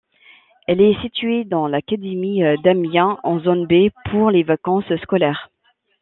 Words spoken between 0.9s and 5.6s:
située dans l'académie d'Amiens, en zone B pour les vacances scolaires.